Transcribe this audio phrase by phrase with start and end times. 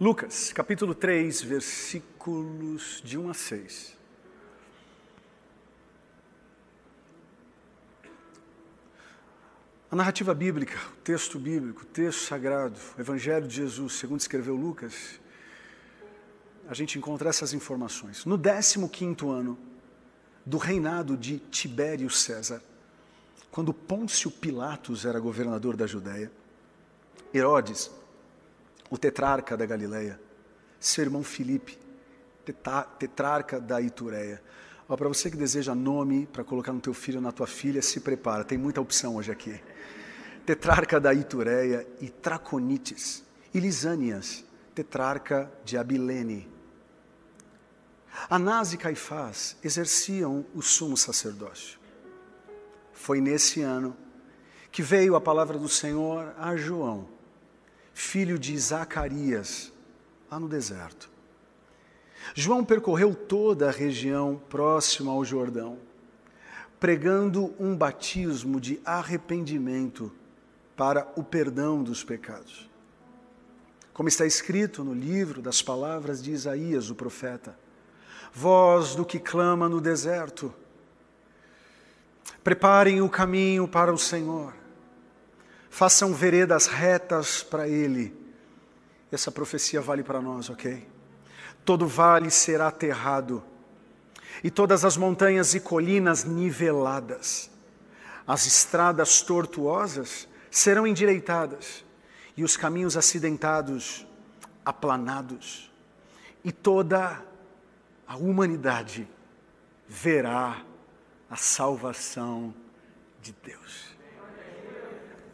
[0.00, 3.96] Lucas, capítulo 3, versículos de 1 a 6.
[9.90, 14.54] A narrativa bíblica, o texto bíblico, o texto sagrado, o Evangelho de Jesus, segundo escreveu
[14.54, 15.18] Lucas,
[16.68, 18.24] a gente encontra essas informações.
[18.24, 19.58] No 15 ano
[20.46, 22.62] do reinado de Tibério César,
[23.50, 26.30] quando Pôncio Pilatos era governador da Judéia,
[27.34, 27.90] Herodes,
[28.90, 30.20] o tetrarca da Galileia,
[30.80, 31.78] seu irmão Filipe,
[32.98, 34.42] tetrarca da Itureia.
[34.86, 38.44] Para você que deseja nome para colocar no teu filho na tua filha, se prepara,
[38.44, 39.60] tem muita opção hoje aqui
[40.48, 44.42] tetrarca da Itureia, e Traconites, e Lisânias,
[44.74, 46.48] tetrarca de Abilene.
[48.30, 51.78] Anás e Caifás exerciam o sumo sacerdócio.
[52.94, 53.94] Foi nesse ano
[54.72, 57.06] que veio a palavra do Senhor a João,
[57.98, 59.72] filho de Zacarias,
[60.30, 61.10] lá no deserto.
[62.32, 65.78] João percorreu toda a região próxima ao Jordão,
[66.78, 70.12] pregando um batismo de arrependimento
[70.76, 72.70] para o perdão dos pecados.
[73.92, 77.58] Como está escrito no livro das palavras de Isaías, o profeta:
[78.32, 80.54] Voz do que clama no deserto,
[82.44, 84.54] preparem o caminho para o Senhor,
[85.78, 88.12] façam veredas retas para Ele.
[89.12, 90.84] Essa profecia vale para nós, ok?
[91.64, 93.44] Todo vale será aterrado,
[94.42, 97.48] e todas as montanhas e colinas niveladas,
[98.26, 101.84] as estradas tortuosas serão endireitadas
[102.36, 104.04] e os caminhos acidentados
[104.64, 105.70] aplanados,
[106.42, 107.22] e toda
[108.04, 109.08] a humanidade
[109.88, 110.60] verá
[111.30, 112.52] a salvação
[113.22, 113.67] de Deus.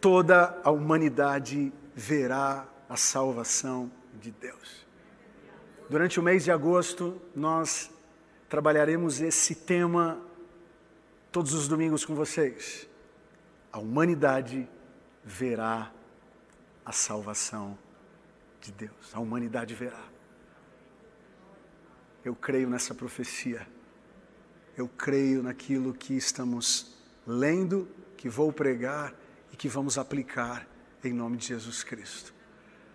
[0.05, 4.86] Toda a humanidade verá a salvação de Deus.
[5.88, 7.91] Durante o mês de agosto, nós
[8.47, 10.20] trabalharemos esse tema
[11.32, 12.87] todos os domingos com vocês.
[13.72, 14.69] A humanidade
[15.25, 15.91] verá
[16.84, 17.78] a salvação
[18.60, 19.10] de Deus.
[19.14, 20.04] A humanidade verá.
[22.22, 23.66] Eu creio nessa profecia.
[24.76, 26.94] Eu creio naquilo que estamos
[27.26, 27.88] lendo,
[28.19, 29.24] que vou pregar
[29.54, 30.66] e que vamos aplicar
[31.04, 32.34] em nome de Jesus Cristo.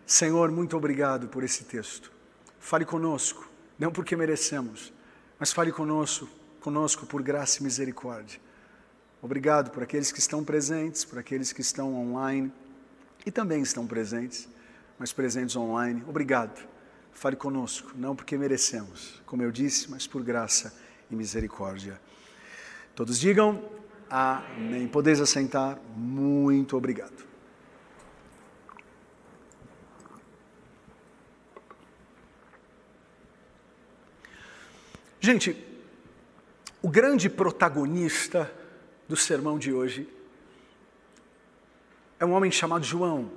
[0.06, 2.12] Senhor, muito obrigado por esse texto.
[2.60, 3.50] Fale conosco,
[3.80, 4.92] não porque merecemos,
[5.40, 6.28] mas fale conosco,
[6.60, 8.42] conosco por graça e misericórdia.
[9.22, 12.52] Obrigado por aqueles que estão presentes, por aqueles que estão online
[13.26, 14.50] e também estão presentes,
[14.98, 16.04] mas presentes online.
[16.10, 16.68] Obrigado.
[17.14, 20.76] Fale conosco, não porque merecemos, como eu disse, mas por graça
[21.10, 22.02] e misericórdia.
[22.94, 23.64] Todos digam
[24.10, 24.88] amém.
[24.88, 25.80] Podeis assentar.
[25.96, 27.28] Muito obrigado.
[35.22, 35.66] Gente,
[36.82, 38.50] o grande protagonista
[39.08, 40.08] do sermão de hoje
[42.20, 43.30] é um homem chamado João,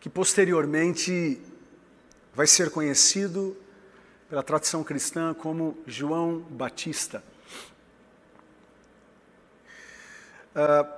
[0.00, 1.40] que posteriormente
[2.34, 3.56] vai ser conhecido
[4.28, 7.22] pela tradição cristã como João Batista.
[10.56, 10.88] Uh,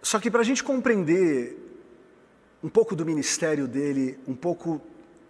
[0.00, 1.54] só que para a gente compreender
[2.62, 4.80] um pouco do ministério dele, um pouco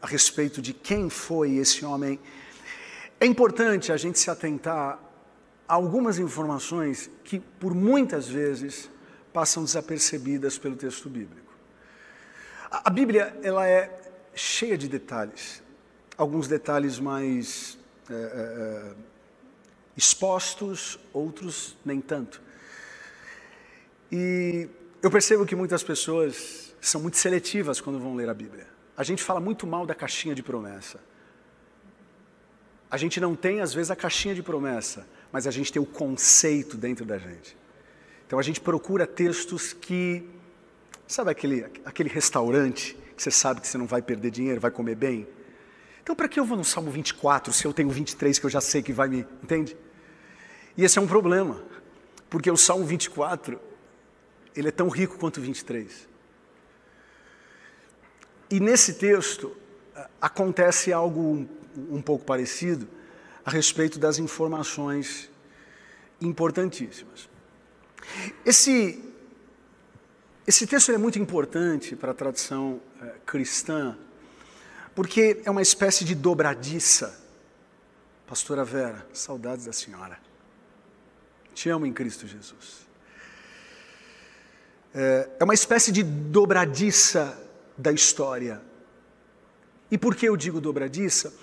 [0.00, 2.20] a respeito de quem foi esse homem,
[3.18, 5.00] é importante a gente se atentar
[5.66, 8.88] algumas informações que, por muitas vezes,
[9.32, 11.52] passam desapercebidas pelo texto bíblico.
[12.70, 13.90] A, Bíblia ela é
[14.34, 15.62] cheia de detalhes,
[16.16, 17.78] alguns detalhes mais
[18.08, 18.92] é, é,
[19.96, 22.45] expostos, outros nem tanto.
[24.10, 24.68] E
[25.02, 28.66] eu percebo que muitas pessoas são muito seletivas quando vão ler a Bíblia.
[28.96, 31.00] A gente fala muito mal da caixinha de promessa.
[32.90, 35.86] A gente não tem, às vezes, a caixinha de promessa, mas a gente tem o
[35.86, 37.56] conceito dentro da gente.
[38.26, 40.28] Então a gente procura textos que,
[41.06, 44.94] sabe aquele, aquele restaurante que você sabe que você não vai perder dinheiro, vai comer
[44.94, 45.26] bem?
[46.02, 48.60] Então para que eu vou no Salmo 24 se eu tenho 23 que eu já
[48.60, 49.26] sei que vai me.
[49.42, 49.76] Entende?
[50.76, 51.62] E esse é um problema,
[52.28, 53.58] porque o Salmo 24,
[54.56, 56.08] ele é tão rico quanto o 23.
[58.50, 59.56] E nesse texto
[60.20, 61.48] acontece algo um,
[61.90, 62.88] um pouco parecido,
[63.44, 65.30] a respeito das informações
[66.20, 67.28] importantíssimas.
[68.44, 69.02] Esse,
[70.46, 73.96] esse texto é muito importante para a tradição é, cristã,
[74.94, 77.24] porque é uma espécie de dobradiça.
[78.26, 80.18] Pastora Vera, saudades da senhora.
[81.54, 82.85] Te amo em Cristo Jesus.
[84.98, 87.38] É, é uma espécie de dobradiça
[87.76, 88.62] da história.
[89.90, 91.34] E por que eu digo dobradiça?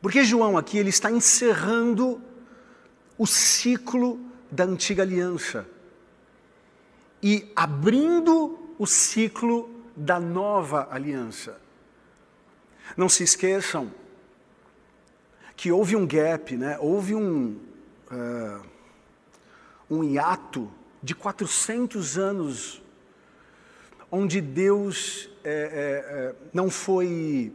[0.00, 2.18] Porque João aqui ele está encerrando
[3.18, 4.18] o ciclo
[4.50, 5.68] da antiga aliança
[7.22, 11.60] e abrindo o ciclo da nova aliança.
[12.96, 13.92] Não se esqueçam
[15.54, 16.78] que houve um gap, né?
[16.80, 17.60] houve um,
[18.10, 18.66] uh,
[19.90, 20.72] um hiato
[21.02, 22.82] de 400 anos
[24.10, 27.52] onde Deus é, é, é, não foi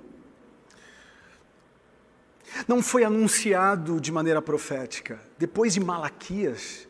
[2.68, 5.20] não foi anunciado de maneira profética.
[5.38, 6.88] Depois de Malaquias,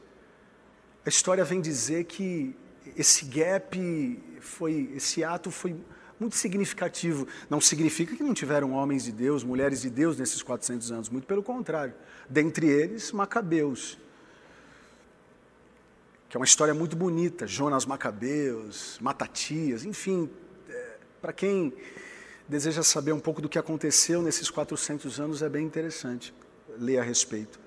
[1.04, 2.56] a história vem dizer que
[2.96, 5.75] esse gap foi, esse ato foi
[6.19, 7.28] muito significativo.
[7.50, 11.25] Não significa que não tiveram homens de Deus, mulheres de Deus nesses 400 anos, muito
[11.25, 11.96] pelo contrário.
[12.30, 13.98] Dentre eles, Macabeus,
[16.36, 20.30] que é uma história muito bonita, Jonas Macabeus, Matatias, enfim,
[20.70, 21.74] é, para quem
[22.46, 26.34] deseja saber um pouco do que aconteceu nesses 400 anos, é bem interessante
[26.78, 27.58] ler a respeito.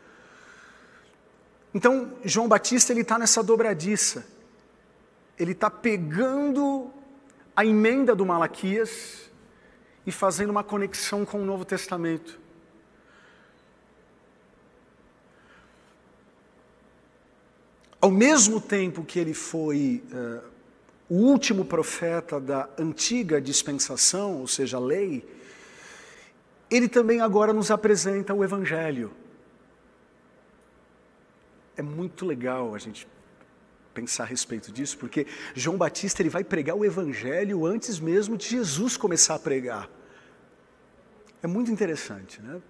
[1.72, 4.26] Então, João Batista ele está nessa dobradiça.
[5.38, 6.90] Ele está pegando
[7.56, 9.30] a emenda do Malaquias
[10.04, 12.38] e fazendo uma conexão com o Novo Testamento.
[18.00, 20.48] Ao mesmo tempo que ele foi uh,
[21.08, 25.26] o último profeta da antiga dispensação, ou seja, a lei,
[26.70, 29.10] ele também agora nos apresenta o Evangelho.
[31.76, 33.08] É muito legal a gente
[33.94, 38.48] pensar a respeito disso, porque João Batista ele vai pregar o Evangelho antes mesmo de
[38.48, 39.90] Jesus começar a pregar.
[41.42, 42.60] É muito interessante, né?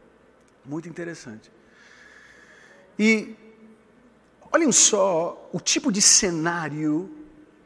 [0.64, 1.50] Muito interessante.
[2.98, 3.34] E
[4.52, 7.10] olhem só o tipo de cenário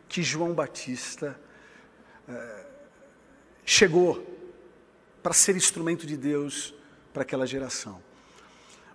[0.09, 1.39] que João Batista
[2.29, 2.67] é,
[3.65, 4.27] chegou
[5.23, 6.75] para ser instrumento de Deus
[7.13, 8.03] para aquela geração.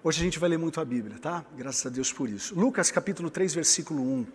[0.04, 1.44] Hoje a gente vai ler muito a Bíblia, tá?
[1.56, 2.58] Graças a Deus por isso.
[2.58, 4.28] Lucas capítulo 3, versículo 1.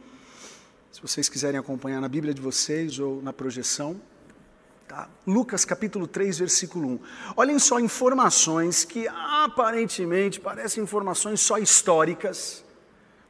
[0.90, 4.00] Se vocês quiserem acompanhar na Bíblia de vocês ou na projeção,
[4.86, 5.08] tá?
[5.26, 7.00] Lucas capítulo 3, versículo 1.
[7.36, 12.64] Olhem só informações que aparentemente parecem informações só históricas,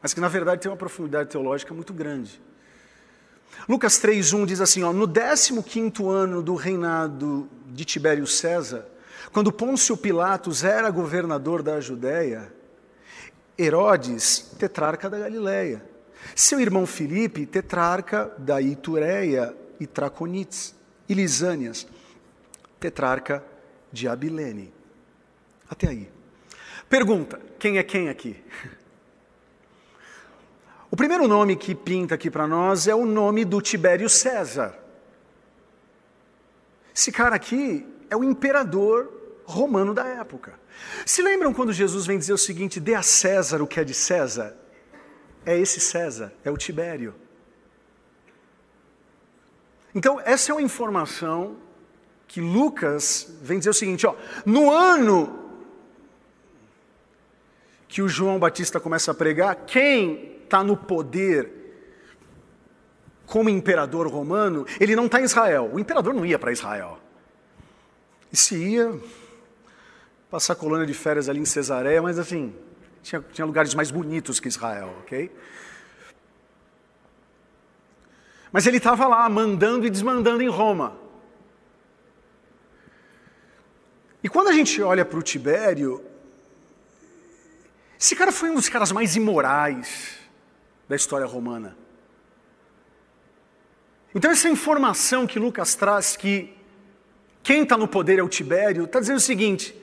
[0.02, 2.40] mas que na verdade têm uma profundidade teológica muito grande.
[3.68, 8.86] Lucas 3:1 diz assim, ó, no 15º ano do reinado de Tibério César,
[9.32, 12.52] quando Pôncio Pilatos era governador da Judéia,
[13.56, 15.84] Herodes, tetrarca da Galileia,
[16.34, 20.74] seu irmão Filipe, tetrarca da Itureia e Traconites,
[21.08, 21.86] e Lisânias,
[22.80, 23.44] tetrarca
[23.92, 24.72] de Abilene.
[25.68, 26.10] Até aí.
[26.88, 28.36] Pergunta: quem é quem aqui?
[30.92, 34.78] O primeiro nome que pinta aqui para nós é o nome do Tibério César.
[36.94, 39.10] Esse cara aqui é o imperador
[39.46, 40.52] romano da época.
[41.06, 43.94] Se lembram quando Jesus vem dizer o seguinte: dê a César o que é de
[43.94, 44.54] César?
[45.46, 47.14] É esse César, é o Tibério.
[49.94, 51.56] Então, essa é uma informação
[52.28, 54.14] que Lucas vem dizer o seguinte: ó,
[54.44, 55.38] no ano
[57.88, 61.50] que o João Batista começa a pregar, quem está no poder
[63.24, 65.70] como imperador romano, ele não está em Israel.
[65.72, 66.98] O imperador não ia para Israel.
[68.30, 69.00] E se ia
[70.30, 72.54] passar colônia de férias ali em Cesareia, mas assim,
[73.02, 75.34] tinha, tinha lugares mais bonitos que Israel, ok?
[78.52, 80.98] Mas ele estava lá mandando e desmandando em Roma.
[84.22, 86.04] E quando a gente olha para o Tibério,
[87.98, 90.21] esse cara foi um dos caras mais imorais,
[90.92, 91.74] da história romana.
[94.14, 96.54] Então, essa informação que Lucas traz, que
[97.42, 99.74] quem está no poder é o Tibério, está dizendo o seguinte: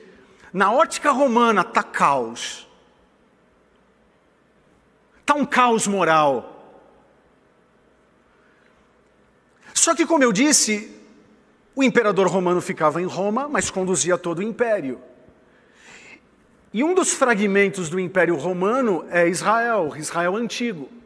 [0.52, 2.68] na ótica romana está caos,
[5.20, 6.78] está um caos moral.
[9.74, 10.96] Só que, como eu disse,
[11.74, 15.00] o imperador romano ficava em Roma, mas conduzia todo o império.
[16.72, 20.99] E um dos fragmentos do Império Romano é Israel, Israel antigo.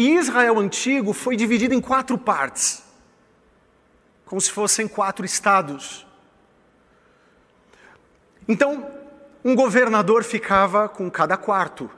[0.00, 2.82] E Israel antigo foi dividido em quatro partes,
[4.24, 6.06] como se fossem quatro estados.
[8.48, 8.90] Então,
[9.44, 11.90] um governador ficava com cada quarto.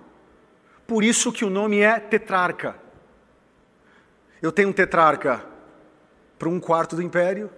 [0.84, 2.74] Por isso que o nome é tetrarca.
[4.42, 5.46] Eu tenho um tetrarca
[6.36, 7.48] para um quarto do império.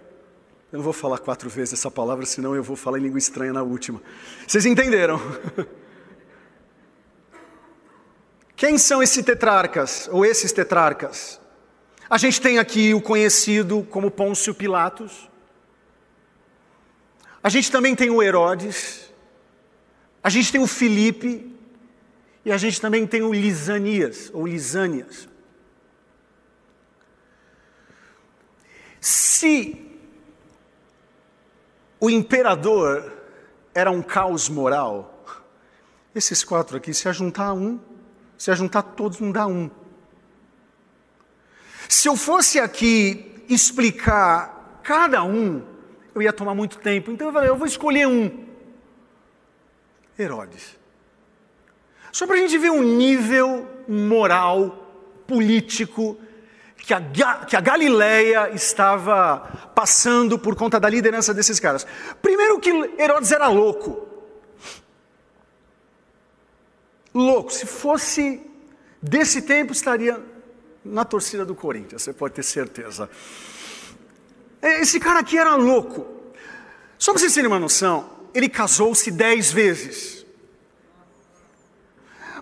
[0.71, 3.55] Eu não vou falar quatro vezes essa palavra, senão eu vou falar em língua estranha
[3.55, 4.03] na última.
[4.47, 5.19] Vocês entenderam?
[8.57, 11.41] Quem são esses tetrarcas, ou esses tetrarcas?
[12.09, 15.29] A gente tem aqui o conhecido como Pôncio Pilatos,
[17.45, 19.13] A gente também tem o Herodes,
[20.23, 21.55] a gente tem o Filipe
[22.43, 25.29] e a gente também tem o Lisanias ou Lisânias.
[28.99, 29.79] Se
[32.01, 33.13] o imperador
[33.75, 35.23] era um caos moral,
[36.15, 37.79] esses quatro aqui, se ajuntar um,
[38.37, 39.71] se ajuntar todos, não dá um.
[41.89, 45.63] Se eu fosse aqui explicar cada um,
[46.15, 47.11] eu ia tomar muito tempo.
[47.11, 48.45] Então eu falei, eu vou escolher um.
[50.19, 50.79] Herodes.
[52.13, 56.17] Só para a gente ver o nível moral, político,
[56.77, 57.01] que a,
[57.47, 61.87] que a Galileia estava passando por conta da liderança desses caras.
[62.23, 64.14] Primeiro que Herodes era louco.
[67.15, 67.53] Louco.
[67.53, 68.43] Se fosse
[69.01, 70.21] desse tempo, estaria
[70.85, 73.09] na torcida do Corinthians, você pode ter certeza.
[74.61, 76.07] Esse cara aqui era louco.
[76.99, 80.27] Só para vocês terem uma noção, ele casou-se dez vezes.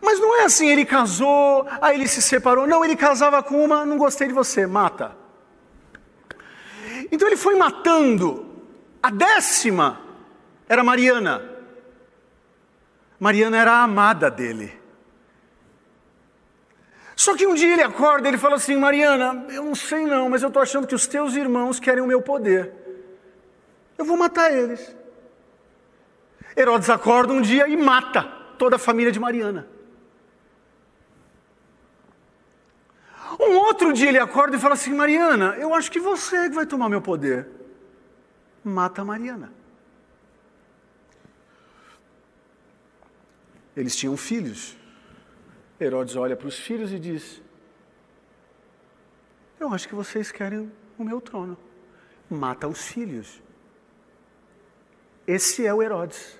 [0.00, 2.66] Mas não é assim, ele casou, aí ele se separou.
[2.66, 5.16] Não, ele casava com uma, não gostei de você, mata.
[7.10, 8.46] Então ele foi matando.
[9.02, 10.00] A décima
[10.68, 11.51] era Mariana.
[13.22, 14.76] Mariana era a amada dele.
[17.14, 20.42] Só que um dia ele acorda ele fala assim: Mariana, eu não sei não, mas
[20.42, 22.72] eu estou achando que os teus irmãos querem o meu poder.
[23.96, 24.96] Eu vou matar eles.
[26.56, 28.24] Herodes acorda um dia e mata
[28.58, 29.68] toda a família de Mariana.
[33.38, 36.56] Um outro dia ele acorda e fala assim: Mariana, eu acho que você é que
[36.56, 37.46] vai tomar meu poder.
[38.64, 39.61] Mata Mariana.
[43.76, 44.76] Eles tinham filhos.
[45.80, 47.40] Herodes olha para os filhos e diz:
[49.58, 51.56] Eu acho que vocês querem o meu trono.
[52.28, 53.42] Mata os filhos.
[55.26, 56.38] Esse é o Herodes.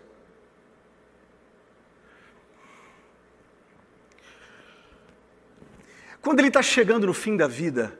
[6.20, 7.98] Quando ele está chegando no fim da vida,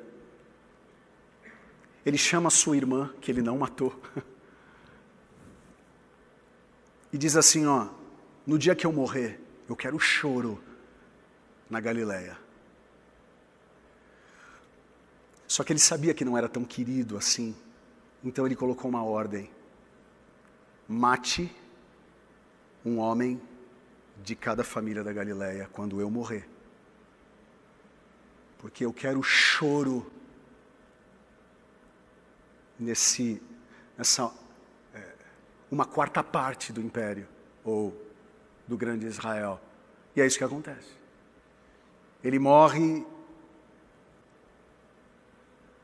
[2.07, 4.01] ele chama sua irmã, que ele não matou,
[7.13, 7.89] e diz assim: Ó,
[8.47, 10.63] no dia que eu morrer, eu quero choro
[11.71, 12.37] na Galileia.
[15.47, 17.55] Só que ele sabia que não era tão querido assim,
[18.25, 19.51] então ele colocou uma ordem:
[20.89, 21.55] mate
[22.85, 23.41] um homem
[24.23, 26.49] de cada família da Galileia quando eu morrer.
[28.59, 30.11] Porque eu quero choro
[32.79, 33.43] nesse,
[33.99, 34.33] nessa
[34.95, 35.15] é,
[35.71, 37.27] uma quarta parte do império.
[37.65, 38.12] Ou
[38.67, 39.61] do grande Israel.
[40.15, 40.91] E é isso que acontece.
[42.23, 43.05] Ele morre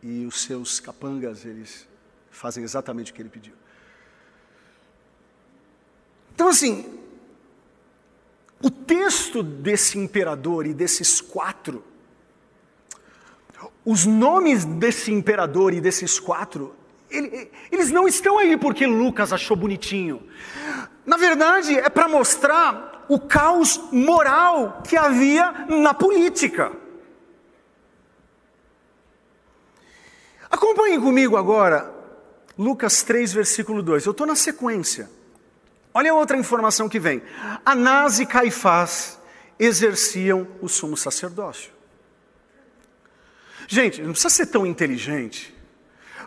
[0.02, 1.88] e os seus capangas eles
[2.30, 3.54] fazem exatamente o que ele pediu.
[6.34, 7.00] Então assim,
[8.62, 11.84] o texto desse imperador e desses quatro
[13.84, 16.74] os nomes desse imperador e desses quatro,
[17.10, 20.22] ele, eles não estão aí porque Lucas achou bonitinho.
[21.08, 26.70] Na verdade, é para mostrar o caos moral que havia na política.
[30.50, 31.90] Acompanhe comigo agora
[32.58, 34.04] Lucas 3, versículo 2.
[34.04, 35.08] Eu estou na sequência.
[35.94, 37.22] Olha outra informação que vem.
[37.64, 39.18] Anás e Caifás
[39.58, 41.72] exerciam o sumo sacerdócio.
[43.66, 45.56] Gente, não precisa ser tão inteligente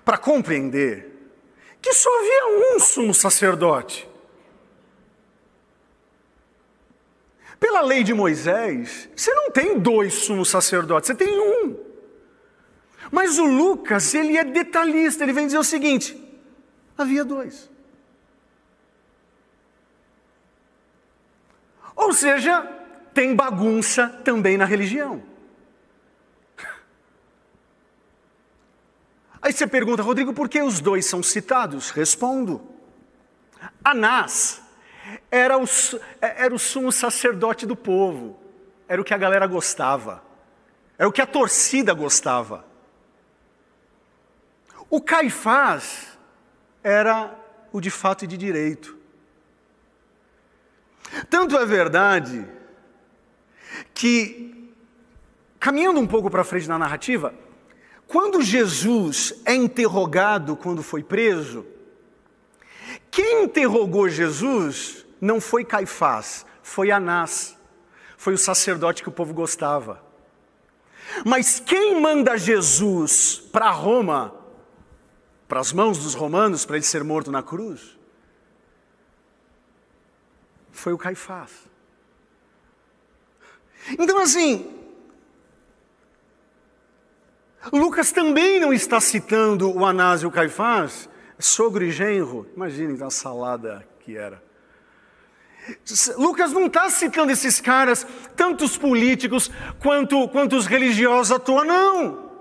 [0.04, 1.08] para compreender
[1.80, 4.10] que só havia um sumo sacerdote.
[7.62, 11.78] Pela lei de Moisés, você não tem dois sumos sacerdotes, você tem um.
[13.12, 16.18] Mas o Lucas, ele é detalhista, ele vem dizer o seguinte:
[16.98, 17.70] havia dois.
[21.96, 22.64] Ou seja,
[23.14, 25.22] tem bagunça também na religião.
[29.40, 31.92] Aí você pergunta, Rodrigo, por que os dois são citados?
[31.92, 32.60] Respondo.
[33.84, 34.64] Anás
[35.30, 35.66] era o,
[36.22, 38.40] era o sumo sacerdote do povo,
[38.88, 40.24] era o que a galera gostava,
[40.98, 42.66] era o que a torcida gostava.
[44.90, 46.18] O Caifás
[46.84, 47.34] era
[47.72, 48.98] o de fato e de direito.
[51.30, 52.46] Tanto é verdade
[53.94, 54.74] que,
[55.60, 57.34] caminhando um pouco para frente na narrativa,
[58.08, 61.66] quando Jesus é interrogado quando foi preso,
[63.12, 67.58] quem interrogou Jesus não foi Caifás, foi Anás,
[68.18, 70.02] foi o sacerdote que o povo gostava.
[71.26, 74.34] Mas quem manda Jesus para Roma,
[75.46, 78.00] para as mãos dos romanos, para ele ser morto na cruz,
[80.72, 81.52] foi o Caifás.
[84.00, 84.82] Então, assim,
[87.74, 91.10] Lucas também não está citando o Anás e o Caifás,
[91.46, 92.48] sogro e genro.
[92.56, 94.42] Imaginem a salada que era.
[96.18, 98.06] Lucas não está citando esses caras,
[98.36, 102.32] tanto os políticos quanto, quanto os religiosos à toa, não.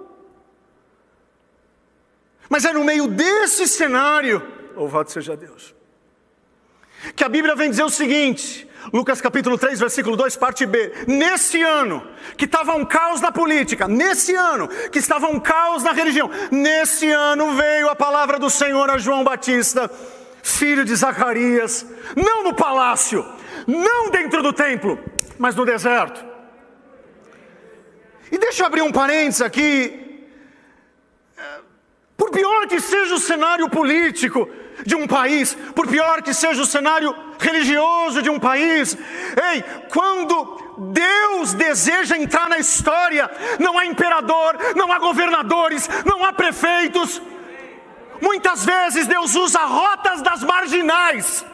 [2.49, 4.43] Mas é no meio desse cenário,
[4.75, 5.75] louvado seja Deus,
[7.15, 10.93] que a Bíblia vem dizer o seguinte: Lucas capítulo 3, versículo 2, parte B.
[11.07, 12.07] Nesse ano
[12.37, 17.11] que estava um caos na política, nesse ano que estava um caos na religião, nesse
[17.11, 19.91] ano veio a palavra do Senhor a João Batista,
[20.43, 21.85] filho de Zacarias,
[22.17, 23.25] não no palácio,
[23.67, 24.99] não dentro do templo,
[25.39, 26.25] mas no deserto.
[28.33, 30.27] E deixa eu abrir um parênteses aqui.
[32.17, 34.49] Por pior que seja o cenário político,
[34.85, 38.97] de um país, por pior que seja o cenário religioso de um país,
[39.53, 40.61] ei, quando
[40.93, 47.21] Deus deseja entrar na história, não há imperador, não há governadores, não há prefeitos.
[48.21, 51.45] Muitas vezes Deus usa rotas das marginais,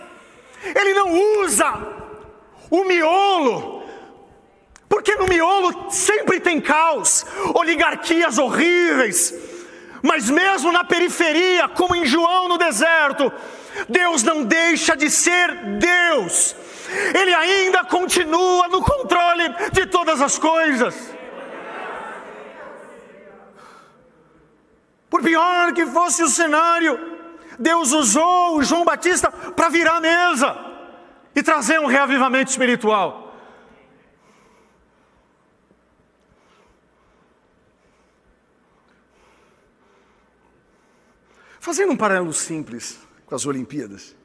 [0.62, 1.72] Ele não usa
[2.68, 3.84] o miolo,
[4.88, 7.24] porque no miolo sempre tem caos,
[7.54, 9.32] oligarquias horríveis,
[10.02, 13.32] mas mesmo na periferia, como em João no deserto,
[13.88, 16.54] Deus não deixa de ser Deus.
[17.14, 20.94] Ele ainda continua no controle de todas as coisas.
[25.10, 27.18] Por pior que fosse o cenário,
[27.58, 30.56] Deus usou o João Batista para virar a mesa
[31.34, 33.24] e trazer um reavivamento espiritual.
[41.60, 44.16] Fazendo um paralelo simples com as Olimpíadas.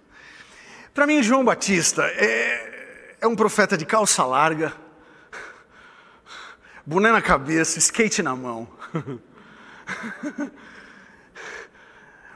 [0.93, 4.73] Para mim, João Batista é, é um profeta de calça larga,
[6.86, 8.67] boné na cabeça, skate na mão.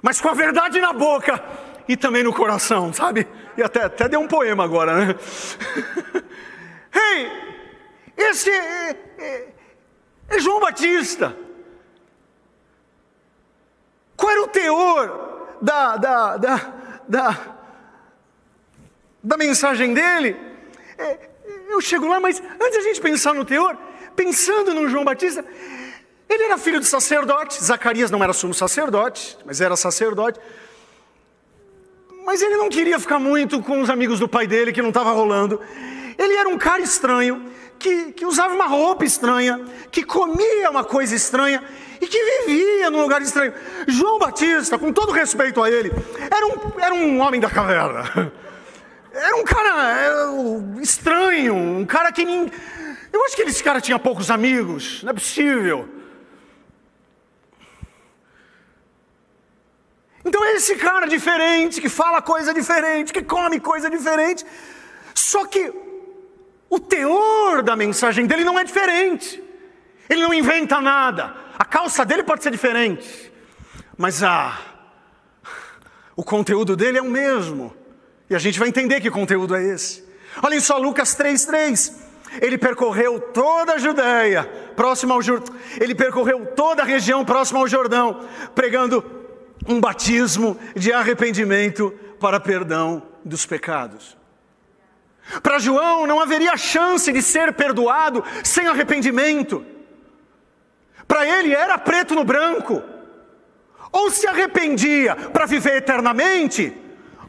[0.02, 1.44] Mas com a verdade na boca
[1.88, 3.28] e também no coração, sabe?
[3.58, 5.16] E até, até deu um poema agora, né?
[6.94, 7.32] Ei,
[8.18, 9.54] esse é, é,
[10.30, 11.38] é João Batista.
[14.16, 16.74] Qual era o teor da, da, da,
[17.08, 17.56] da,
[19.24, 20.36] da mensagem dele?
[20.98, 21.30] É,
[21.70, 23.78] eu chego lá, mas antes a gente pensar no teor,
[24.16, 25.44] pensando no João Batista,
[26.28, 30.40] ele era filho de sacerdote, Zacarias não era sumo sacerdote, mas era sacerdote.
[32.26, 35.12] Mas ele não queria ficar muito com os amigos do pai dele, que não estava
[35.12, 35.62] rolando.
[36.18, 37.46] Ele era um cara estranho,
[37.80, 39.60] que, que usava uma roupa estranha,
[39.92, 41.64] que comia uma coisa estranha
[42.02, 43.54] e que vivia num lugar estranho.
[43.88, 48.32] João Batista, com todo respeito a ele, era um, era um homem da caverna.
[49.18, 52.26] Era um cara é, estranho, um cara que.
[52.26, 52.52] Nem,
[53.14, 55.88] eu acho que esse cara tinha poucos amigos, não é possível.
[60.26, 64.46] Então é esse cara diferente, que fala coisa diferente, que come coisa diferente.
[65.14, 65.72] Só que
[66.76, 69.42] o teor da mensagem dele não é diferente.
[70.10, 71.34] Ele não inventa nada.
[71.58, 73.32] A calça dele pode ser diferente,
[73.98, 74.60] mas a,
[76.16, 77.74] o conteúdo dele é o mesmo.
[78.30, 80.04] E a gente vai entender que conteúdo é esse.
[80.44, 81.94] Olhem só Lucas 3,3.
[82.42, 84.44] Ele percorreu toda a Judéia,
[84.76, 85.56] próximo ao Jordão.
[85.80, 89.04] Ele percorreu toda a região próxima ao Jordão, pregando
[89.66, 94.18] um batismo de arrependimento para perdão dos pecados.
[95.42, 99.66] Para João não haveria chance de ser perdoado sem arrependimento.
[101.08, 102.82] Para ele era preto no branco.
[103.92, 106.76] Ou se arrependia para viver eternamente,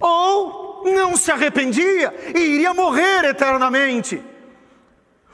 [0.00, 4.22] ou não se arrependia e iria morrer eternamente.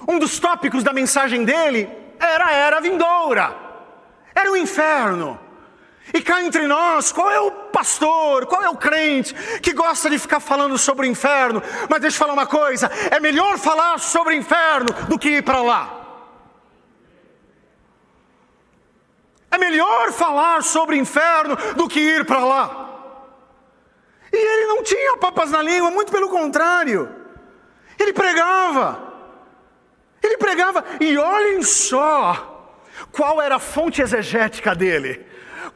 [0.07, 3.57] Um dos tópicos da mensagem dele era a era vindoura,
[4.35, 5.39] era o inferno.
[6.15, 10.19] E cá entre nós, qual é o pastor, qual é o crente que gosta de
[10.19, 11.63] ficar falando sobre o inferno?
[11.89, 15.43] Mas deixa eu falar uma coisa: é melhor falar sobre o inferno do que ir
[15.43, 15.99] para lá.
[19.51, 22.89] É melhor falar sobre inferno do que ir para lá.
[24.33, 27.15] E ele não tinha papas na língua, muito pelo contrário.
[27.99, 29.13] Ele pregava.
[30.23, 32.71] Ele pregava, e olhem só
[33.11, 35.32] qual era a fonte exegética dele.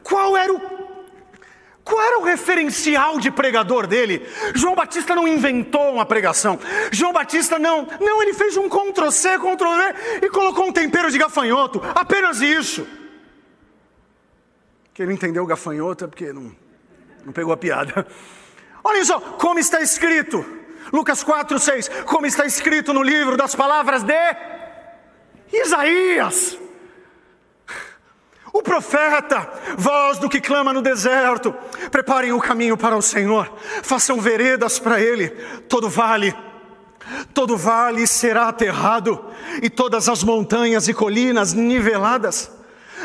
[0.07, 0.77] Qual era o
[1.83, 4.27] qual era o referencial de pregador dele?
[4.53, 6.59] João Batista não inventou uma pregação.
[6.91, 11.09] João Batista não, não, ele fez um Ctrl C, Ctrl V e colocou um tempero
[11.09, 11.81] de gafanhoto.
[11.95, 12.85] Apenas isso.
[14.93, 16.53] Quem não entendeu gafanhoto é porque não,
[17.23, 18.05] não pegou a piada.
[18.83, 20.45] Olhem só, como está escrito:
[20.91, 24.35] Lucas 4, 6, como está escrito no livro das palavras de
[25.53, 26.66] Isaías.
[28.57, 31.53] O profeta, voz do que clama no deserto,
[31.91, 35.29] preparem o caminho para o Senhor, façam veredas para Ele,
[35.69, 36.35] todo vale,
[37.35, 39.23] todo vale será aterrado,
[39.61, 42.49] e todas as montanhas e colinas niveladas.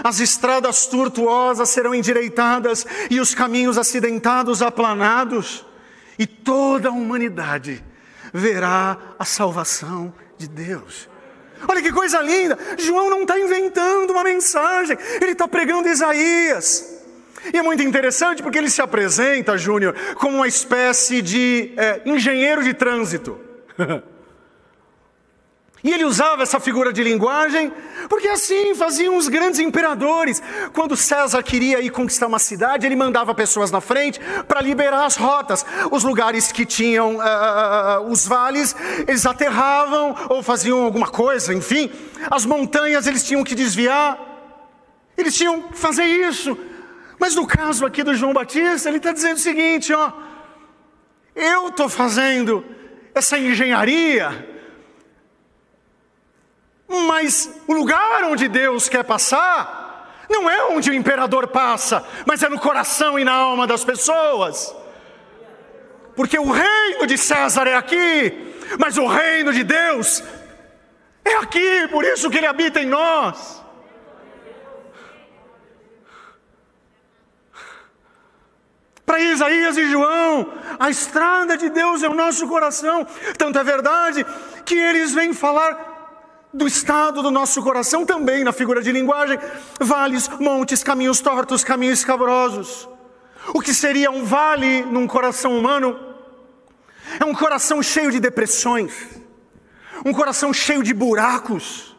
[0.02, 5.66] As estradas tortuosas serão endireitadas e os caminhos acidentados aplanados,
[6.18, 7.84] e toda a humanidade
[8.32, 11.11] verá a salvação de Deus.
[11.68, 12.58] Olha que coisa linda!
[12.78, 17.00] João não está inventando uma mensagem, ele está pregando Isaías.
[17.52, 22.62] E é muito interessante porque ele se apresenta, Júnior, como uma espécie de é, engenheiro
[22.62, 23.38] de trânsito.
[25.84, 27.72] E ele usava essa figura de linguagem,
[28.08, 30.40] porque assim faziam os grandes imperadores.
[30.72, 35.16] Quando César queria ir conquistar uma cidade, ele mandava pessoas na frente para liberar as
[35.16, 35.66] rotas.
[35.90, 38.76] Os lugares que tinham uh, os vales,
[39.08, 41.90] eles aterravam ou faziam alguma coisa, enfim.
[42.30, 44.20] As montanhas eles tinham que desviar,
[45.16, 46.56] eles tinham que fazer isso.
[47.18, 50.12] Mas no caso aqui do João Batista, ele está dizendo o seguinte: ó,
[51.34, 52.64] eu estou fazendo
[53.12, 54.51] essa engenharia
[57.00, 62.48] mas o lugar onde Deus quer passar não é onde o imperador passa, mas é
[62.48, 64.74] no coração e na alma das pessoas.
[66.16, 70.22] Porque o reino de César é aqui, mas o reino de Deus
[71.24, 73.62] é aqui, por isso que ele habita em nós.
[79.04, 83.06] Para Isaías e João, a estrada de Deus é o nosso coração.
[83.36, 84.24] Tanto é verdade
[84.64, 85.91] que eles vêm falar
[86.52, 89.38] do estado do nosso coração também na figura de linguagem,
[89.80, 92.88] vales, montes, caminhos tortos, caminhos escabrosos.
[93.54, 95.98] O que seria um vale num coração humano?
[97.18, 98.92] É um coração cheio de depressões,
[100.04, 101.96] um coração cheio de buracos,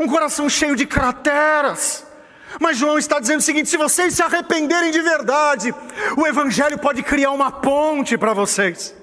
[0.00, 2.04] um coração cheio de crateras.
[2.60, 5.74] Mas João está dizendo o seguinte: se vocês se arrependerem de verdade,
[6.16, 8.95] o Evangelho pode criar uma ponte para vocês.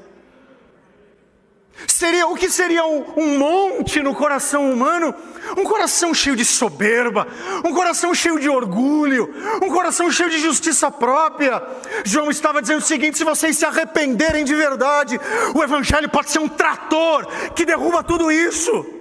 [1.88, 5.13] Seria o que seria um, um, monte no coração humano?
[5.57, 7.27] Um coração cheio de soberba,
[7.65, 11.62] um coração cheio de orgulho, um coração cheio de justiça própria.
[12.05, 15.19] João estava dizendo o seguinte: se vocês se arrependerem de verdade,
[15.53, 18.92] o evangelho pode ser um trator que derruba tudo isso.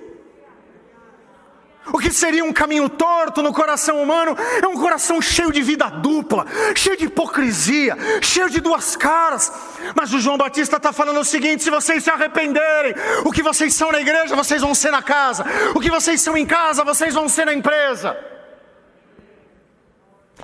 [1.87, 5.89] O que seria um caminho torto no coração humano é um coração cheio de vida
[5.91, 9.53] dupla, cheio de hipocrisia, cheio de duas caras.
[9.95, 13.75] Mas o João Batista está falando o seguinte: se vocês se arrependerem, o que vocês
[13.75, 17.15] são na igreja, vocês vão ser na casa, o que vocês são em casa, vocês
[17.15, 18.17] vão ser na empresa.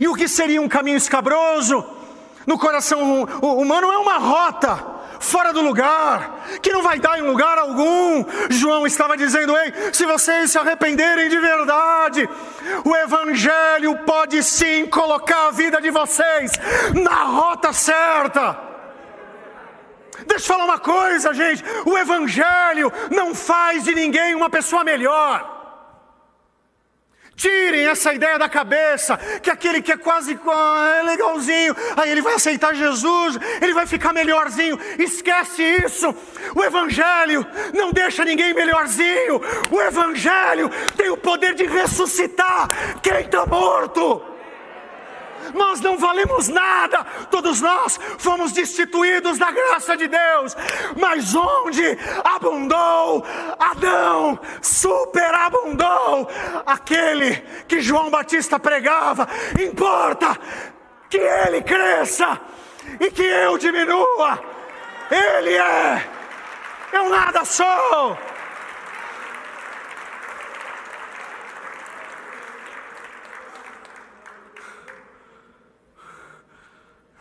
[0.01, 1.85] E o que seria um caminho escabroso
[2.47, 7.59] no coração humano é uma rota fora do lugar, que não vai dar em lugar
[7.59, 8.25] algum.
[8.51, 12.29] João estava dizendo: ei, se vocês se arrependerem de verdade,
[12.85, 16.53] o Evangelho pode sim colocar a vida de vocês
[16.95, 18.59] na rota certa.
[20.27, 25.58] Deixa eu falar uma coisa, gente: o Evangelho não faz de ninguém uma pessoa melhor.
[27.39, 32.35] Tirem essa ideia da cabeça, que aquele que é quase é legalzinho, aí ele vai
[32.35, 34.77] aceitar Jesus, ele vai ficar melhorzinho.
[34.99, 36.13] Esquece isso.
[36.53, 39.41] O Evangelho não deixa ninguém melhorzinho.
[39.71, 42.67] O Evangelho tem o poder de ressuscitar
[43.01, 44.38] quem está morto
[45.55, 50.57] nós não valemos nada, todos nós fomos destituídos da graça de Deus,
[50.97, 53.25] mas onde abundou
[53.59, 56.29] Adão, superabundou
[56.67, 59.29] aquele que João Batista pregava,
[59.61, 60.39] importa
[61.09, 62.41] que ele cresça
[63.01, 64.41] e que eu diminua,
[65.11, 66.09] ele é,
[66.93, 68.17] eu nada sou.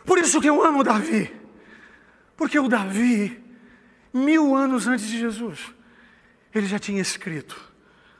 [0.08, 1.30] Por isso que eu amo Davi.
[2.34, 3.44] Porque o Davi,
[4.10, 5.74] mil anos antes de Jesus,
[6.54, 7.60] ele já tinha escrito: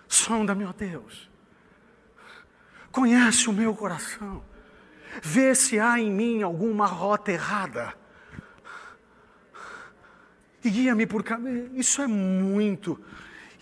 [0.06, 1.30] sonda-me, ó Deus,
[2.92, 4.44] conhece o meu coração,
[5.22, 7.94] vê se há em mim alguma rota errada,
[10.62, 11.70] e guia-me por caminho.
[11.74, 13.02] Isso é muito,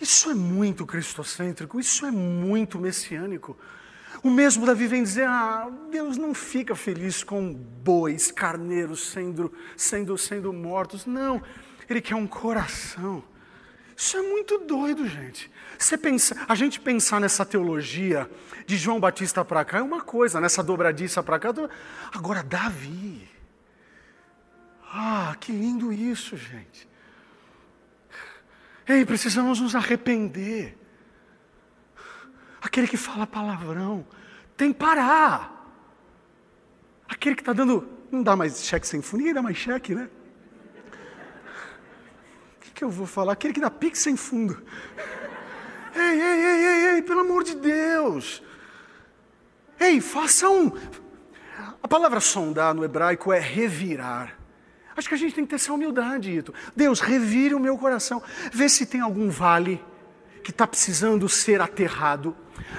[0.01, 3.57] isso é muito cristocêntrico, isso é muito messiânico.
[4.23, 10.17] O mesmo Davi vem dizer: ah, Deus não fica feliz com bois, carneiros sendo, sendo,
[10.17, 11.05] sendo mortos.
[11.05, 11.41] Não,
[11.89, 13.23] Ele quer um coração.
[13.95, 15.49] Isso é muito doido, gente.
[15.77, 18.29] Você pensa, a gente pensar nessa teologia
[18.67, 21.49] de João Batista para cá é uma coisa, nessa dobradiça para cá.
[22.13, 23.27] Agora, Davi.
[24.93, 26.87] Ah, que lindo isso, gente.
[28.87, 30.76] Ei, precisamos nos arrepender.
[32.61, 34.05] Aquele que fala palavrão
[34.55, 35.53] tem que parar.
[37.07, 37.87] Aquele que está dando.
[38.11, 40.09] Não dá mais cheque sem fundo, ninguém dá mais cheque, né?
[42.55, 43.33] O que, que eu vou falar?
[43.33, 44.61] Aquele que dá pix sem fundo.
[45.93, 48.41] Ei, ei, ei, ei, ei, pelo amor de Deus.
[49.79, 50.71] Ei, faça um.
[51.81, 54.37] A palavra sondar no hebraico é revirar.
[54.95, 56.53] Acho que a gente tem que ter essa humildade, Ito.
[56.75, 58.21] Deus, revire o meu coração.
[58.51, 59.83] Vê se tem algum vale
[60.47, 62.33] que está precisando ser aterrado.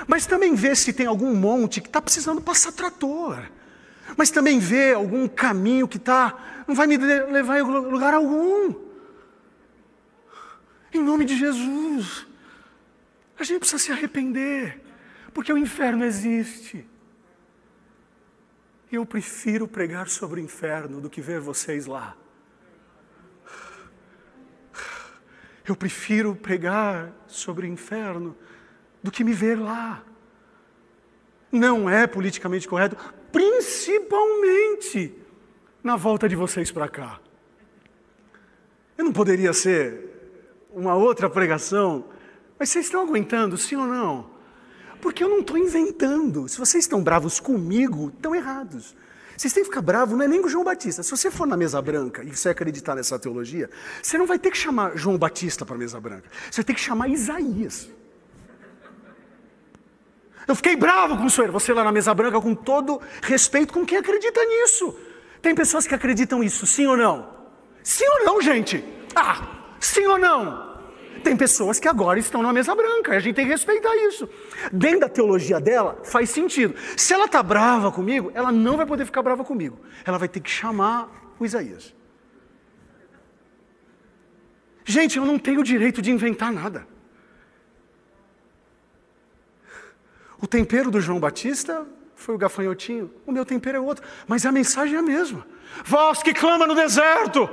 [0.07, 3.38] Mas também vê se tem algum monte que está precisando passar trator.
[4.16, 8.74] Mas também vê algum caminho que está, não vai me levar em lugar algum.
[10.94, 12.26] Em nome de Jesus.
[13.38, 14.81] A gente precisa se arrepender,
[15.35, 16.88] porque o inferno existe.
[18.90, 22.16] Eu prefiro pregar sobre o inferno do que ver vocês lá.
[25.68, 28.35] Eu prefiro pregar sobre o inferno
[29.02, 30.02] do que me ver lá.
[31.52, 32.96] Não é politicamente correto,
[33.31, 35.14] principalmente
[35.83, 37.20] na volta de vocês para cá.
[38.96, 40.09] Eu não poderia ser
[40.72, 42.07] uma outra pregação,
[42.59, 44.31] mas vocês estão aguentando, sim ou não?
[45.02, 46.48] Porque eu não estou inventando.
[46.48, 48.96] Se vocês estão bravos comigo, estão errados.
[49.38, 51.01] Vocês têm que ficar bravo, não é nem com João Batista.
[51.01, 53.70] Se você for na mesa branca e você acreditar nessa teologia,
[54.03, 56.29] você não vai ter que chamar João Batista para a mesa branca.
[56.51, 57.88] Você ter que chamar Isaías.
[60.48, 61.53] Eu fiquei bravo com o senhor.
[61.53, 64.98] Você lá na mesa branca, com todo respeito com quem acredita nisso.
[65.40, 67.29] Tem pessoas que acreditam isso, sim ou não?
[67.85, 68.85] Sim ou não, gente?
[69.14, 70.67] Ah, sim ou não?
[71.28, 74.26] Tem pessoas que agora estão na mesa branca, e a gente tem que respeitar isso.
[74.72, 76.74] Dentro da teologia dela, faz sentido.
[76.96, 79.78] Se ela está brava comigo, ela não vai poder ficar brava comigo.
[80.06, 81.94] Ela vai ter que chamar o Isaías.
[84.86, 86.88] Gente, eu não tenho o direito de inventar nada.
[90.40, 94.50] O tempero do João Batista foi o gafanhotinho, o meu tempero é outro, mas a
[94.50, 95.46] mensagem é a mesma.
[95.84, 97.50] Vós que clama no deserto,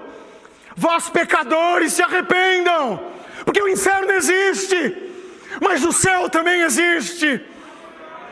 [0.77, 3.14] vós pecadores se arrependam.
[3.45, 5.13] Porque o inferno existe,
[5.61, 7.45] mas o céu também existe.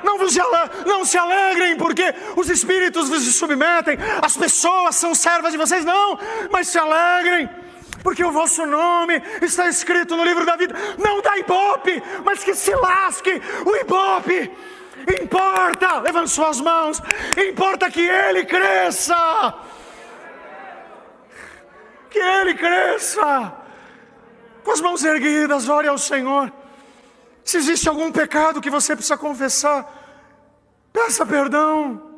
[0.04, 0.36] Não, vos,
[0.86, 6.20] não se alegrem, porque os espíritos vos submetem, as pessoas são servas de vocês, não,
[6.52, 7.50] mas se alegrem,
[8.02, 10.76] porque o vosso nome está escrito no livro da vida.
[10.98, 14.52] Não dá ibope, mas que se lasque o ibope.
[15.22, 17.02] Importa, levante suas mãos,
[17.50, 19.54] importa que ele cresça.
[22.10, 23.63] Que ele cresça
[24.64, 26.52] com as mãos erguidas, ore ao Senhor.
[27.44, 29.86] Se existe algum pecado que você precisa confessar,
[30.92, 32.12] peça perdão.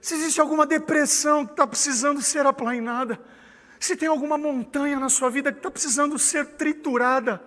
[0.00, 3.18] Se existe alguma depressão que está precisando ser aplainada,
[3.80, 7.42] se tem alguma montanha na sua vida que está precisando ser triturada,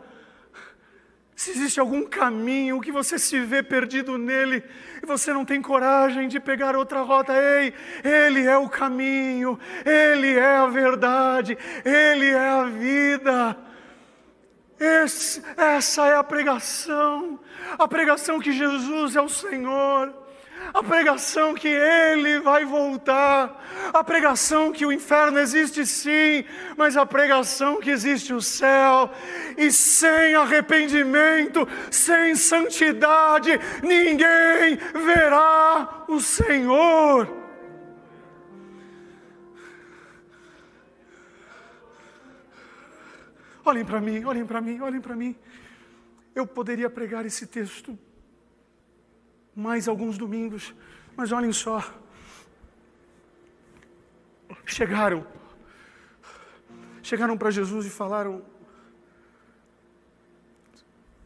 [1.39, 4.61] se existe algum caminho que você se vê perdido nele
[5.01, 10.37] e você não tem coragem de pegar outra rota, ei, ele é o caminho, ele
[10.37, 13.68] é a verdade, ele é a vida.
[14.79, 17.37] Esse, essa é a pregação,
[17.77, 20.13] a pregação que Jesus é o Senhor,
[20.73, 23.61] a pregação que Ele vai voltar,
[23.93, 26.45] a pregação que o inferno existe sim,
[26.77, 29.11] mas a pregação que existe o céu,
[29.57, 37.48] e sem arrependimento, sem santidade, ninguém verá o Senhor.
[43.69, 45.35] Olhem para mim, olhem para mim, olhem para mim.
[46.33, 47.97] Eu poderia pregar esse texto
[49.55, 50.73] mais alguns domingos,
[51.15, 51.77] mas olhem só.
[54.65, 55.21] Chegaram,
[57.03, 58.43] chegaram para Jesus e falaram.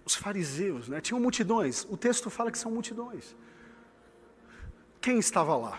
[0.05, 0.99] Os fariseus, né?
[0.99, 1.85] Tinham multidões.
[1.89, 3.33] O texto fala que são multidões.
[4.99, 5.75] Quem estava lá?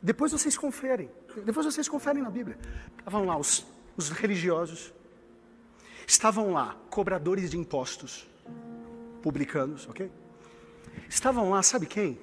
[0.00, 1.10] Depois vocês conferem.
[1.44, 2.56] Depois vocês conferem na Bíblia.
[2.98, 3.66] Estavam lá os
[3.98, 4.94] os religiosos.
[6.06, 8.26] Estavam lá cobradores de impostos,
[9.20, 10.10] publicanos, ok?
[11.08, 12.18] Estavam lá, sabe quem?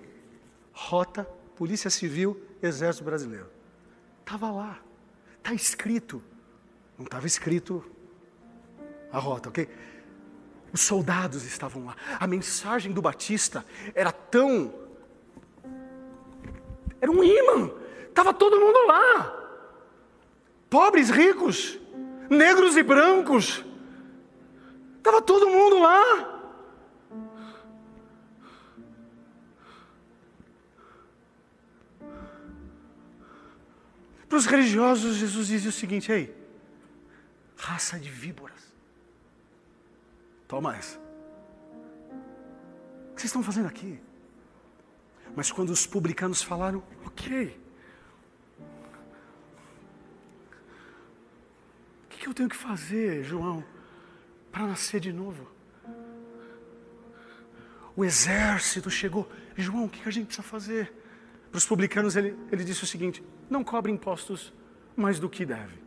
[0.72, 3.48] Rota, Polícia Civil, Exército Brasileiro.
[4.22, 4.80] Estava lá,
[5.38, 6.24] está escrito.
[6.98, 7.86] Não estava escrito
[9.12, 9.70] a rota, ok?
[10.74, 11.96] Os soldados estavam lá.
[12.20, 14.74] A mensagem do Batista era tão.
[17.02, 17.72] Era um imã.
[18.10, 19.45] Estava todo mundo lá
[20.76, 21.80] pobres, ricos,
[22.30, 23.64] negros e brancos.
[24.98, 26.04] Estava todo mundo lá.
[34.28, 36.36] Para os religiosos, Jesus dizia o seguinte: ei,
[37.56, 38.76] raça de víboras.
[40.46, 40.98] Toma essa.
[40.98, 43.98] O que vocês estão fazendo aqui?
[45.38, 47.65] Mas quando os publicanos falaram, ok.
[52.26, 53.64] Que eu tenho que fazer, João,
[54.52, 55.48] para nascer de novo?
[57.96, 59.30] O exército chegou.
[59.56, 60.92] João, o que a gente precisa fazer?
[61.52, 64.52] Para os publicanos, ele, ele disse o seguinte: não cobre impostos
[64.96, 65.78] mais do que deve.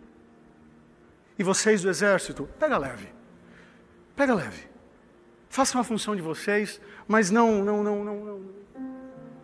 [1.37, 3.09] E vocês do exército, pega leve.
[4.14, 4.68] Pega leve.
[5.48, 8.40] Façam a função de vocês, mas não, não, não, não, não,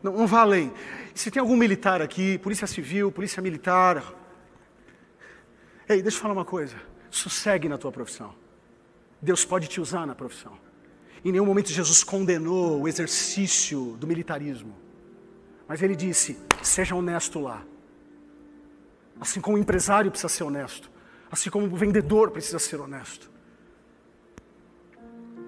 [0.00, 0.72] não, não vá além.
[1.12, 4.23] Se tem algum militar aqui, polícia civil, polícia militar.
[5.88, 6.76] Ei, deixa eu falar uma coisa.
[7.10, 8.34] Sossegue na tua profissão.
[9.20, 10.58] Deus pode te usar na profissão.
[11.24, 14.74] Em nenhum momento Jesus condenou o exercício do militarismo.
[15.68, 17.64] Mas ele disse: seja honesto lá.
[19.20, 20.90] Assim como o empresário precisa ser honesto.
[21.30, 23.30] Assim como o vendedor precisa ser honesto.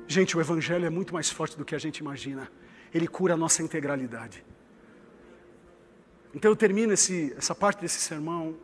[0.06, 2.50] Gente, o Evangelho é muito mais forte do que a gente imagina.
[2.94, 4.44] Ele cura a nossa integralidade.
[6.34, 8.56] Então eu termino esse, essa parte desse sermão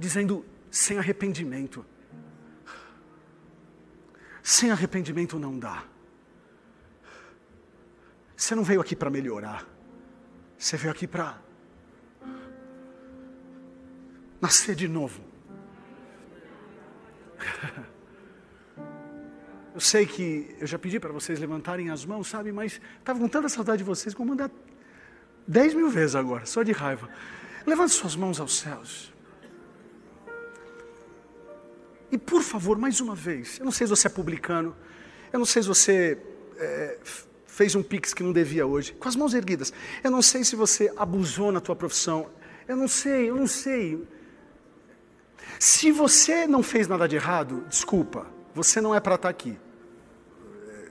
[0.00, 1.84] dizendo: sem arrependimento,
[4.42, 5.84] sem arrependimento não dá.
[8.36, 9.66] Você não veio aqui para melhorar.
[10.56, 11.38] Você veio aqui para
[14.40, 15.22] nascer de novo.
[19.72, 22.50] Eu sei que eu já pedi para vocês levantarem as mãos, sabe?
[22.50, 24.50] Mas estava com tanta saudade de vocês, vou mandar
[25.46, 27.08] dez mil vezes agora, só de raiva.
[27.64, 29.12] Levante suas mãos aos céus.
[32.12, 34.76] E por favor, mais uma vez, eu não sei se você é publicano,
[35.32, 36.18] eu não sei se você
[36.58, 36.98] é,
[37.46, 39.72] fez um pix que não devia hoje, com as mãos erguidas.
[40.02, 42.30] Eu não sei se você abusou na tua profissão.
[42.66, 44.02] Eu não sei, eu não sei.
[45.58, 49.58] Se você não fez nada de errado, desculpa, você não é para estar tá aqui.
[50.68, 50.88] É,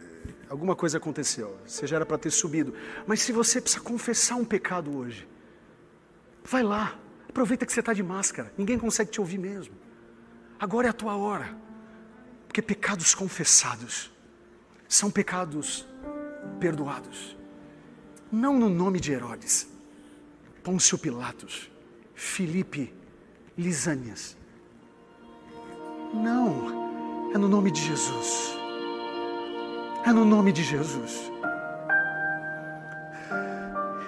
[0.49, 2.73] alguma coisa aconteceu, você já era para ter subido.
[3.07, 5.27] Mas se você precisa confessar um pecado hoje,
[6.43, 9.73] vai lá, aproveita que você está de máscara, ninguém consegue te ouvir mesmo.
[10.59, 11.55] Agora é a tua hora.
[12.47, 14.11] Porque pecados confessados
[14.87, 15.87] são pecados
[16.59, 17.37] perdoados.
[18.31, 19.69] Não no nome de Herodes,
[20.63, 21.71] Pôncio Pilatos,
[22.13, 22.93] Filipe,
[23.57, 24.35] Lisânias.
[26.13, 28.55] Não, é no nome de Jesus.
[30.05, 31.31] É no nome de Jesus.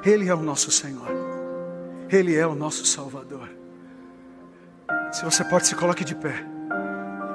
[0.03, 1.09] Ele é o nosso Senhor.
[2.09, 3.60] Ele é o nosso Salvador.
[5.11, 6.45] Se você pode, se coloque de pé.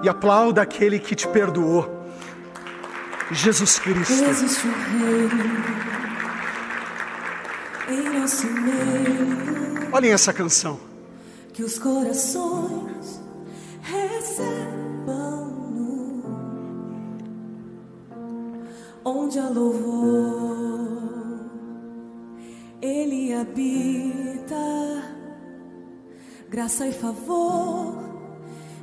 [0.03, 2.05] E aplauda aquele que te perdoou.
[3.31, 4.13] Jesus Cristo.
[4.13, 5.87] Existe um reino
[7.89, 9.89] em nosso meio.
[9.93, 10.81] Olhem essa canção.
[11.53, 12.76] Que os corações
[26.67, 27.95] graça e favor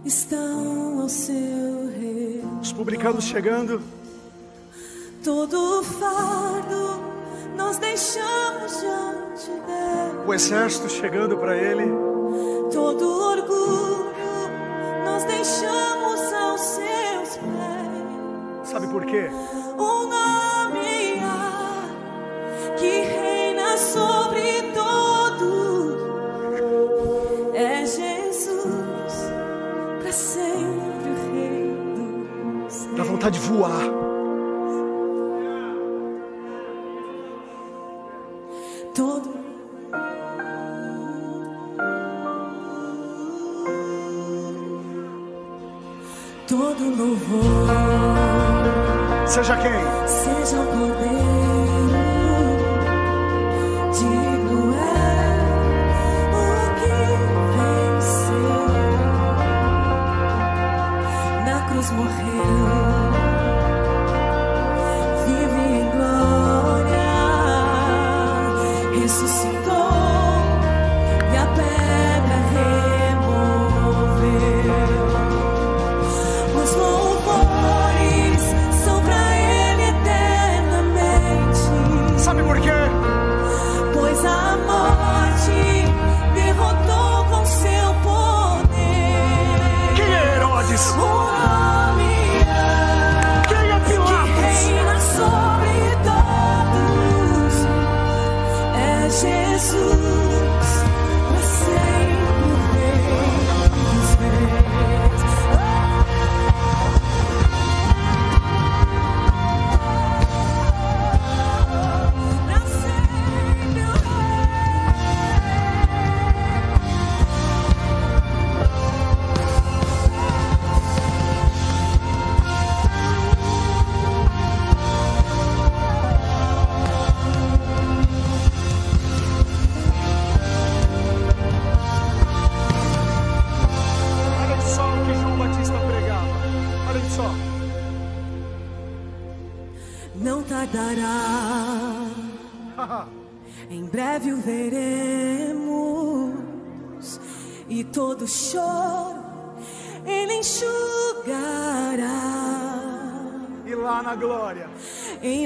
[0.06, 2.41] estão ao seu rei.
[2.62, 3.82] Os publicanos chegando.
[5.22, 7.02] Todo fardo
[7.58, 10.26] nós deixamos diante dele.
[10.26, 11.84] O exército chegando para ele.
[12.72, 14.13] Todo orgulho
[15.04, 18.69] nós deixamos aos seus pés.
[18.69, 19.30] Sabe por quê?
[33.54, 33.84] Voar.
[38.96, 39.34] todo
[46.48, 47.67] todo louvor
[49.27, 49.71] Seja quem?
[50.06, 51.23] seja o poder
[53.94, 54.88] digno é
[56.30, 56.46] o
[56.80, 56.94] que
[57.56, 58.65] venceu
[61.46, 62.33] na cruz morreu
[69.14, 69.42] this is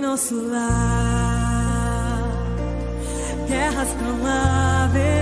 [0.07, 2.23] nosso lar.
[3.45, 5.16] Guerras não haverá.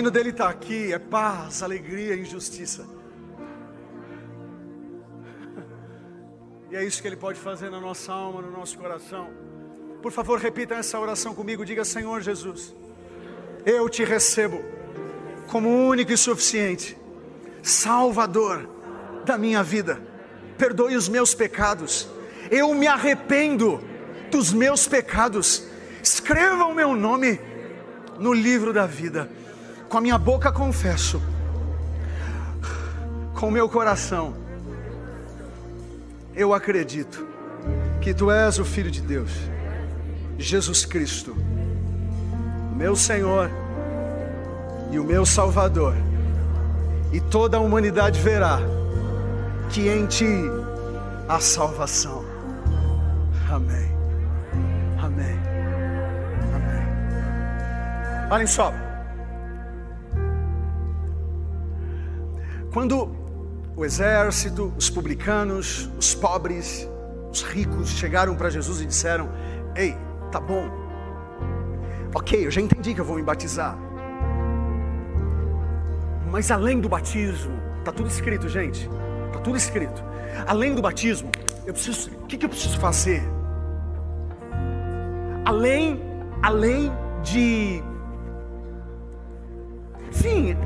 [0.00, 2.86] Reino dele está aqui, é paz, alegria e justiça.
[6.70, 9.28] E é isso que ele pode fazer na nossa alma, no nosso coração.
[10.00, 11.66] Por favor, repita essa oração comigo.
[11.66, 12.74] Diga: Senhor Jesus,
[13.66, 14.64] eu te recebo
[15.48, 16.96] como único e suficiente
[17.62, 18.66] Salvador
[19.26, 20.00] da minha vida.
[20.56, 22.08] Perdoe os meus pecados.
[22.50, 23.84] Eu me arrependo
[24.30, 25.64] dos meus pecados.
[26.02, 27.38] Escreva o meu nome
[28.18, 29.39] no livro da vida.
[29.90, 31.20] Com a minha boca confesso,
[33.34, 34.36] com o meu coração,
[36.32, 37.26] eu acredito
[38.00, 39.32] que tu és o Filho de Deus,
[40.38, 41.36] Jesus Cristo,
[42.76, 43.50] meu Senhor
[44.92, 45.96] e o meu Salvador,
[47.12, 48.60] e toda a humanidade verá
[49.70, 50.44] que em ti
[51.28, 52.24] há salvação.
[53.50, 53.90] Amém.
[55.02, 55.36] Amém.
[56.54, 56.86] Amém.
[58.30, 58.72] Olhem só.
[62.72, 63.10] Quando
[63.76, 66.88] o exército, os publicanos, os pobres,
[67.32, 69.28] os ricos chegaram para Jesus e disseram:
[69.74, 69.96] Ei,
[70.30, 70.70] tá bom.
[72.14, 73.76] Ok, eu já entendi que eu vou me batizar.
[76.30, 78.88] Mas além do batismo, tá tudo escrito, gente.
[79.32, 80.02] Tá tudo escrito.
[80.46, 81.30] Além do batismo,
[81.66, 83.22] eu preciso, o que, que eu preciso fazer?
[85.44, 86.00] Além,
[86.40, 86.92] além
[87.22, 87.82] de,
[90.08, 90.56] enfim,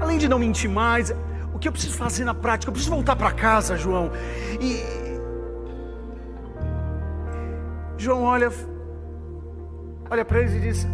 [0.00, 1.14] além de não mentir mais,
[1.54, 2.70] o que eu preciso fazer na prática?
[2.70, 4.10] Eu preciso voltar para casa, João.
[4.60, 4.82] E
[7.96, 8.50] João olha,
[10.10, 10.86] olha para eles e diz: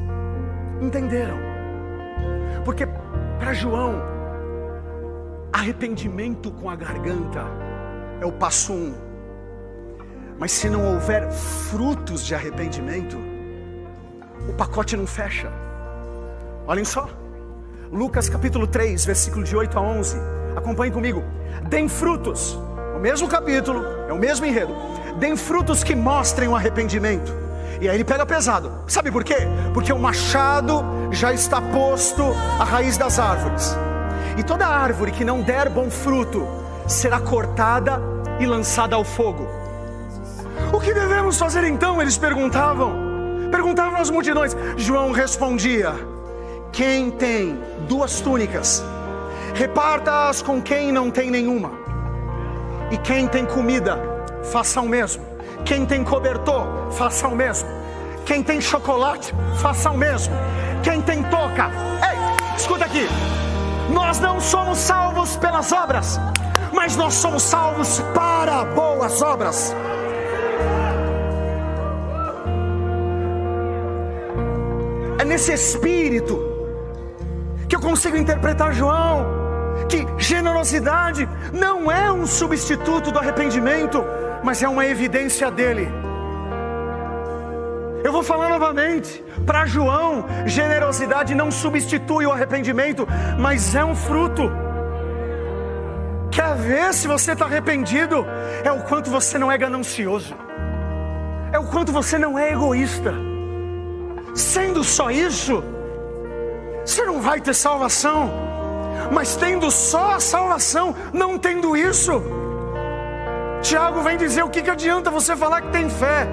[0.80, 1.38] entenderam?
[2.64, 2.86] Porque
[3.38, 3.94] para João,
[5.52, 7.44] arrependimento com a garganta
[8.20, 8.94] é o passo um.
[10.38, 13.16] Mas se não houver frutos de arrependimento,
[14.48, 15.50] o pacote não fecha.
[16.66, 17.08] Olhem só.
[17.90, 20.16] Lucas capítulo 3, versículo de 8 a 11.
[20.58, 21.22] Acompanhe comigo.
[21.68, 22.58] Deem frutos.
[22.96, 24.74] O mesmo capítulo, é o mesmo enredo.
[25.18, 27.32] Deem frutos que mostrem o arrependimento.
[27.80, 28.72] E aí ele pega pesado.
[28.88, 29.36] Sabe por quê?
[29.72, 32.24] Porque o machado já está posto
[32.58, 33.76] à raiz das árvores.
[34.36, 36.46] E toda árvore que não der bom fruto
[36.88, 38.00] será cortada
[38.40, 39.46] e lançada ao fogo.
[40.72, 42.02] O que devemos fazer então?
[42.02, 43.48] Eles perguntavam.
[43.50, 44.56] Perguntavam às multidões.
[44.76, 45.94] João respondia:
[46.72, 48.82] Quem tem duas túnicas,
[49.58, 51.72] reparta-as com quem não tem nenhuma.
[52.92, 53.98] E quem tem comida,
[54.52, 55.26] faça o mesmo.
[55.64, 57.68] Quem tem cobertor, faça o mesmo.
[58.24, 60.32] Quem tem chocolate, faça o mesmo.
[60.84, 61.70] Quem tem toca,
[62.08, 63.08] ei, escuta aqui.
[63.92, 66.20] Nós não somos salvos pelas obras,
[66.72, 69.74] mas nós somos salvos para boas obras.
[75.18, 76.58] É nesse espírito
[77.78, 79.24] eu consigo interpretar João,
[79.88, 84.04] que generosidade não é um substituto do arrependimento,
[84.42, 85.88] mas é uma evidência dele.
[88.04, 89.24] Eu vou falar novamente.
[89.44, 93.06] Para João, generosidade não substitui o arrependimento,
[93.38, 94.50] mas é um fruto.
[96.30, 98.26] Quer ver se você está arrependido?
[98.62, 100.34] É o quanto você não é ganancioso,
[101.52, 103.12] é o quanto você não é egoísta.
[104.34, 105.64] Sendo só isso,
[106.84, 108.47] você não vai ter salvação.
[109.12, 112.22] Mas tendo só a salvação, não tendo isso,
[113.62, 116.26] Tiago vem dizer: o que, que adianta você falar que tem fé?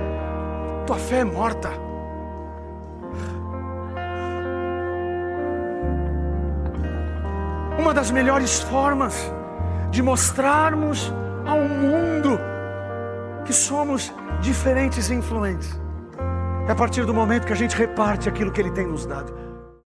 [0.86, 1.70] Tua fé é morta.
[7.78, 9.32] Uma das melhores formas
[9.92, 11.14] de mostrarmos
[11.46, 12.40] ao mundo
[13.46, 14.12] que somos
[14.42, 15.80] diferentes e influentes
[16.68, 19.45] é a partir do momento que a gente reparte aquilo que Ele tem nos dado.